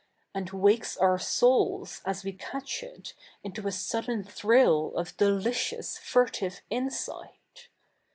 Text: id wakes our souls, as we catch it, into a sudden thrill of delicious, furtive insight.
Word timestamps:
id 0.33 0.51
wakes 0.51 0.97
our 0.97 1.19
souls, 1.19 2.01
as 2.05 2.23
we 2.23 2.33
catch 2.33 2.81
it, 2.81 3.13
into 3.43 3.67
a 3.67 3.71
sudden 3.71 4.23
thrill 4.23 4.91
of 4.95 5.15
delicious, 5.15 5.95
furtive 5.99 6.63
insight. 6.71 7.67